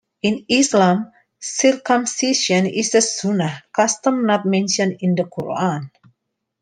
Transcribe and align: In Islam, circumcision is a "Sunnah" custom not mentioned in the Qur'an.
In 0.23 0.45
Islam, 0.49 1.11
circumcision 1.39 2.65
is 2.65 2.95
a 2.95 3.01
"Sunnah" 3.03 3.61
custom 3.71 4.25
not 4.25 4.47
mentioned 4.47 4.97
in 5.01 5.13
the 5.13 5.25
Qur'an. 5.25 5.91